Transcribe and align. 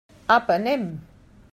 Apa, 0.37 0.57
anem! 0.57 0.85